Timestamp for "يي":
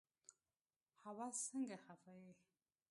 2.21-2.31